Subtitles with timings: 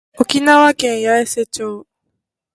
[0.17, 1.85] 沖縄県八重瀬町